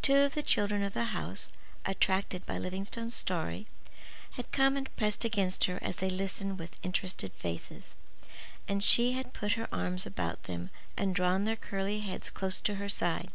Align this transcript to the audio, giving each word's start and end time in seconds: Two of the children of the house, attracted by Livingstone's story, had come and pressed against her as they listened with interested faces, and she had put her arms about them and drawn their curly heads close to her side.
Two 0.00 0.18
of 0.18 0.34
the 0.36 0.44
children 0.44 0.84
of 0.84 0.94
the 0.94 1.06
house, 1.06 1.48
attracted 1.84 2.46
by 2.46 2.56
Livingstone's 2.56 3.16
story, 3.16 3.66
had 4.34 4.52
come 4.52 4.76
and 4.76 4.94
pressed 4.94 5.24
against 5.24 5.64
her 5.64 5.80
as 5.82 5.96
they 5.96 6.08
listened 6.08 6.56
with 6.60 6.78
interested 6.84 7.32
faces, 7.32 7.96
and 8.68 8.80
she 8.84 9.14
had 9.14 9.32
put 9.34 9.54
her 9.54 9.66
arms 9.74 10.06
about 10.06 10.44
them 10.44 10.70
and 10.96 11.16
drawn 11.16 11.46
their 11.46 11.56
curly 11.56 11.98
heads 11.98 12.30
close 12.30 12.60
to 12.60 12.76
her 12.76 12.88
side. 12.88 13.32